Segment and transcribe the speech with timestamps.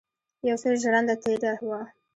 [0.47, 1.81] یو څه ژرنده تېره وه.